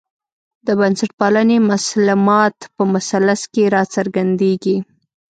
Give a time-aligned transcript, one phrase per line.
[0.67, 4.77] د بنسټپالنې مسلمات په مثلث کې راڅرګندېږي.